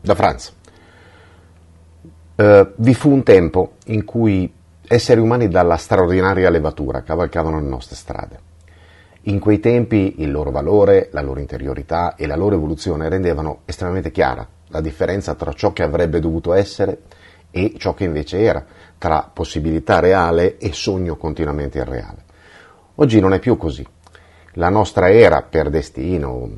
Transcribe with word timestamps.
Da 0.00 0.14
Franz. 0.14 0.52
Uh, 2.36 2.72
vi 2.76 2.94
fu 2.94 3.10
un 3.10 3.22
tempo 3.22 3.72
in 3.86 4.04
cui 4.04 4.50
esseri 4.86 5.20
umani 5.20 5.48
dalla 5.48 5.76
straordinaria 5.76 6.48
levatura 6.48 7.02
cavalcavano 7.02 7.60
le 7.60 7.68
nostre 7.68 7.96
strade. 7.96 8.38
In 9.24 9.38
quei 9.38 9.60
tempi 9.60 10.16
il 10.18 10.30
loro 10.30 10.50
valore, 10.50 11.10
la 11.12 11.20
loro 11.20 11.38
interiorità 11.38 12.14
e 12.14 12.26
la 12.26 12.36
loro 12.36 12.54
evoluzione 12.54 13.10
rendevano 13.10 13.60
estremamente 13.66 14.10
chiara 14.10 14.48
la 14.68 14.80
differenza 14.80 15.34
tra 15.34 15.52
ciò 15.52 15.72
che 15.72 15.82
avrebbe 15.82 16.20
dovuto 16.20 16.54
essere 16.54 17.02
e 17.50 17.74
ciò 17.76 17.94
che 17.94 18.04
invece 18.04 18.40
era, 18.40 18.64
tra 18.96 19.28
possibilità 19.32 19.98
reale 19.98 20.56
e 20.58 20.72
sogno 20.72 21.16
continuamente 21.16 21.78
irreale. 21.78 22.24
Oggi 22.96 23.20
non 23.20 23.32
è 23.32 23.38
più 23.38 23.56
così. 23.56 23.86
La 24.60 24.68
nostra 24.68 25.10
era, 25.10 25.42
per 25.42 25.70
destino, 25.70 26.48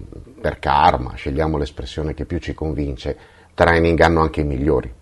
per 0.40 0.58
karma, 0.58 1.14
scegliamo 1.14 1.56
l'espressione 1.56 2.12
che 2.12 2.26
più 2.26 2.38
ci 2.38 2.52
convince, 2.52 3.16
trae 3.54 3.78
in 3.78 3.86
inganno 3.86 4.20
anche 4.20 4.40
i 4.40 4.44
migliori 4.44 4.92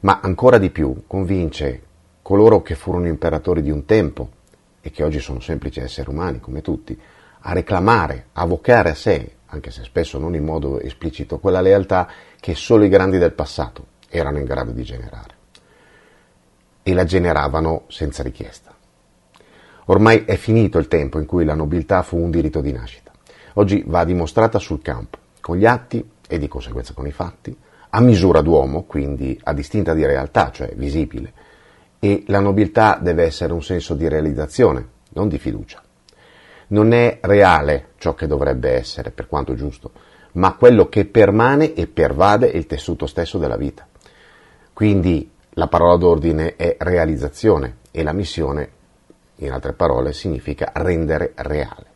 ma 0.00 0.20
ancora 0.22 0.58
di 0.58 0.70
più 0.70 1.02
convince 1.06 1.82
coloro 2.22 2.62
che 2.62 2.76
furono 2.76 3.08
imperatori 3.08 3.60
di 3.60 3.70
un 3.70 3.84
tempo 3.84 4.30
e 4.80 4.90
che 4.90 5.02
oggi 5.02 5.18
sono 5.18 5.40
semplici 5.40 5.80
esseri 5.80 6.10
umani 6.10 6.38
come 6.38 6.60
tutti, 6.60 6.98
a 7.40 7.52
reclamare, 7.52 8.26
a 8.32 8.44
vocare 8.44 8.90
a 8.90 8.94
sé, 8.94 9.36
anche 9.46 9.72
se 9.72 9.82
spesso 9.82 10.18
non 10.18 10.36
in 10.36 10.44
modo 10.44 10.80
esplicito, 10.80 11.38
quella 11.38 11.60
lealtà 11.60 12.08
che 12.38 12.54
solo 12.54 12.84
i 12.84 12.88
grandi 12.88 13.18
del 13.18 13.32
passato 13.32 13.86
erano 14.08 14.38
in 14.38 14.44
grado 14.44 14.70
di 14.70 14.82
generare. 14.84 15.34
E 16.84 16.94
la 16.94 17.04
generavano 17.04 17.84
senza 17.88 18.22
richiesta. 18.22 18.75
Ormai 19.88 20.24
è 20.24 20.36
finito 20.36 20.78
il 20.78 20.88
tempo 20.88 21.18
in 21.18 21.26
cui 21.26 21.44
la 21.44 21.54
nobiltà 21.54 22.02
fu 22.02 22.18
un 22.18 22.30
diritto 22.30 22.60
di 22.60 22.72
nascita. 22.72 23.12
Oggi 23.54 23.84
va 23.86 24.04
dimostrata 24.04 24.58
sul 24.58 24.82
campo, 24.82 25.18
con 25.40 25.56
gli 25.56 25.64
atti 25.64 26.04
e 26.28 26.38
di 26.38 26.48
conseguenza 26.48 26.92
con 26.92 27.06
i 27.06 27.12
fatti, 27.12 27.56
a 27.90 28.00
misura 28.00 28.40
d'uomo, 28.40 28.82
quindi 28.82 29.38
a 29.44 29.52
distinta 29.52 29.94
di 29.94 30.04
realtà, 30.04 30.50
cioè 30.50 30.72
visibile, 30.74 31.32
e 32.00 32.24
la 32.26 32.40
nobiltà 32.40 32.98
deve 33.00 33.24
essere 33.24 33.52
un 33.52 33.62
senso 33.62 33.94
di 33.94 34.08
realizzazione, 34.08 34.88
non 35.10 35.28
di 35.28 35.38
fiducia. 35.38 35.80
Non 36.68 36.92
è 36.92 37.18
reale 37.22 37.90
ciò 37.98 38.14
che 38.14 38.26
dovrebbe 38.26 38.70
essere, 38.72 39.12
per 39.12 39.28
quanto 39.28 39.54
giusto, 39.54 39.92
ma 40.32 40.54
quello 40.54 40.88
che 40.88 41.04
permane 41.04 41.74
e 41.74 41.86
pervade 41.86 42.48
il 42.48 42.66
tessuto 42.66 43.06
stesso 43.06 43.38
della 43.38 43.56
vita. 43.56 43.86
Quindi 44.72 45.30
la 45.50 45.68
parola 45.68 45.96
d'ordine 45.96 46.56
è 46.56 46.76
realizzazione 46.80 47.76
e 47.90 48.02
la 48.02 48.12
missione, 48.12 48.70
in 49.36 49.52
altre 49.52 49.72
parole, 49.72 50.12
significa 50.12 50.72
rendere 50.74 51.32
reale. 51.36 51.94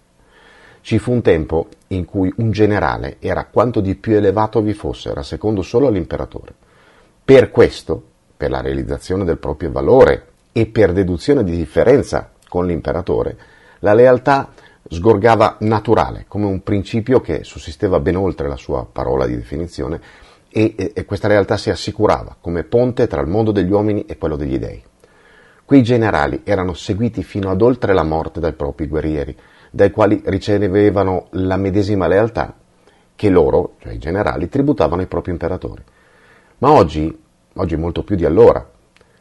Ci 0.82 0.98
fu 0.98 1.12
un 1.12 1.22
tempo 1.22 1.68
in 1.88 2.04
cui 2.04 2.32
un 2.36 2.50
generale 2.50 3.16
era 3.20 3.44
quanto 3.44 3.80
di 3.80 3.94
più 3.94 4.16
elevato 4.16 4.62
vi 4.62 4.72
fosse, 4.72 5.10
era 5.10 5.22
secondo 5.22 5.62
solo 5.62 5.88
all'imperatore. 5.88 6.54
Per 7.24 7.50
questo, 7.50 8.02
per 8.36 8.50
la 8.50 8.60
realizzazione 8.60 9.24
del 9.24 9.38
proprio 9.38 9.70
valore 9.70 10.26
e 10.52 10.66
per 10.66 10.92
deduzione 10.92 11.44
di 11.44 11.56
differenza 11.56 12.30
con 12.48 12.66
l'imperatore, 12.66 13.36
la 13.80 13.92
lealtà 13.92 14.52
sgorgava 14.88 15.56
naturale, 15.60 16.24
come 16.26 16.46
un 16.46 16.62
principio 16.62 17.20
che 17.20 17.44
sussisteva 17.44 18.00
ben 18.00 18.16
oltre 18.16 18.48
la 18.48 18.56
sua 18.56 18.86
parola 18.90 19.26
di 19.26 19.36
definizione 19.36 20.00
e, 20.48 20.74
e, 20.76 20.92
e 20.94 21.04
questa 21.04 21.28
lealtà 21.28 21.56
si 21.56 21.70
assicurava 21.70 22.36
come 22.40 22.64
ponte 22.64 23.06
tra 23.06 23.20
il 23.20 23.28
mondo 23.28 23.52
degli 23.52 23.70
uomini 23.70 24.04
e 24.06 24.18
quello 24.18 24.36
degli 24.36 24.58
dei. 24.58 24.82
Quei 25.70 25.84
generali 25.84 26.40
erano 26.42 26.74
seguiti 26.74 27.22
fino 27.22 27.48
ad 27.48 27.62
oltre 27.62 27.92
la 27.92 28.02
morte 28.02 28.40
dai 28.40 28.54
propri 28.54 28.88
guerrieri, 28.88 29.36
dai 29.70 29.92
quali 29.92 30.20
ricevevano 30.24 31.28
la 31.34 31.56
medesima 31.56 32.08
lealtà 32.08 32.56
che 33.14 33.30
loro, 33.30 33.74
cioè 33.78 33.92
i 33.92 33.98
generali, 33.98 34.48
tributavano 34.48 35.00
ai 35.00 35.06
propri 35.06 35.30
imperatori. 35.30 35.80
Ma 36.58 36.72
oggi, 36.72 37.16
oggi 37.54 37.76
molto 37.76 38.02
più 38.02 38.16
di 38.16 38.24
allora, 38.24 38.68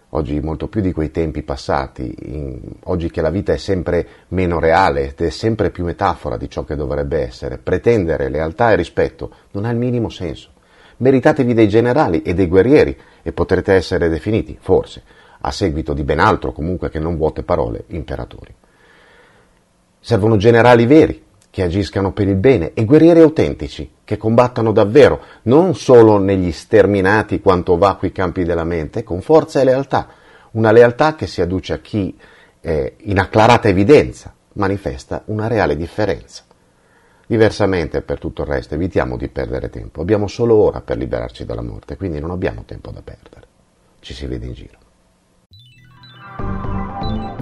oggi 0.09 0.39
molto 0.39 0.67
più 0.67 0.81
di 0.81 0.91
quei 0.91 1.11
tempi 1.11 1.43
passati, 1.43 2.15
in, 2.21 2.59
oggi 2.85 3.11
che 3.11 3.21
la 3.21 3.29
vita 3.29 3.53
è 3.53 3.57
sempre 3.57 4.07
meno 4.29 4.59
reale 4.59 5.09
ed 5.09 5.21
è 5.21 5.29
sempre 5.29 5.69
più 5.69 5.85
metafora 5.85 6.35
di 6.35 6.49
ciò 6.49 6.63
che 6.63 6.75
dovrebbe 6.75 7.19
essere, 7.19 7.59
pretendere 7.59 8.27
lealtà 8.27 8.71
e 8.71 8.75
rispetto 8.75 9.31
non 9.51 9.65
ha 9.65 9.69
il 9.69 9.77
minimo 9.77 10.09
senso. 10.09 10.49
Meritatevi 10.97 11.53
dei 11.53 11.69
generali 11.69 12.23
e 12.23 12.33
dei 12.33 12.47
guerrieri 12.47 12.97
e 13.21 13.33
potrete 13.33 13.73
essere 13.73 14.09
definiti, 14.09 14.57
forse, 14.59 15.03
a 15.41 15.51
seguito 15.51 15.93
di 15.93 16.03
ben 16.03 16.19
altro 16.19 16.51
comunque 16.51 16.89
che 16.89 16.99
non 16.99 17.17
vuote 17.17 17.43
parole, 17.43 17.85
imperatori. 17.87 18.53
Servono 19.99 20.37
generali 20.37 20.85
veri, 20.85 21.23
che 21.51 21.63
agiscano 21.63 22.11
per 22.13 22.27
il 22.27 22.35
bene, 22.35 22.73
e 22.73 22.85
guerrieri 22.85 23.21
autentici, 23.21 23.91
che 24.03 24.17
combattano 24.17 24.71
davvero, 24.71 25.21
non 25.43 25.75
solo 25.75 26.17
negli 26.17 26.51
sterminati 26.51 27.41
quanto 27.41 27.77
vacui 27.77 28.11
campi 28.11 28.43
della 28.43 28.63
mente, 28.63 29.03
con 29.03 29.21
forza 29.21 29.59
e 29.59 29.63
lealtà, 29.63 30.07
una 30.51 30.71
lealtà 30.71 31.15
che 31.15 31.27
si 31.27 31.41
adduce 31.41 31.73
a 31.73 31.79
chi, 31.79 32.17
eh, 32.61 32.95
in 32.97 33.19
acclarata 33.19 33.67
evidenza, 33.67 34.33
manifesta 34.53 35.23
una 35.25 35.47
reale 35.47 35.75
differenza. 35.75 36.43
Diversamente, 37.25 38.01
per 38.01 38.19
tutto 38.19 38.41
il 38.41 38.47
resto, 38.47 38.73
evitiamo 38.73 39.15
di 39.15 39.27
perdere 39.27 39.69
tempo. 39.69 40.01
Abbiamo 40.01 40.27
solo 40.27 40.55
ora 40.55 40.81
per 40.81 40.97
liberarci 40.97 41.45
dalla 41.45 41.61
morte, 41.61 41.95
quindi 41.95 42.19
non 42.19 42.31
abbiamo 42.31 42.63
tempo 42.65 42.91
da 42.91 43.01
perdere. 43.03 43.47
Ci 43.99 44.13
si 44.13 44.25
vede 44.25 44.47
in 44.47 44.53
giro. 44.53 44.88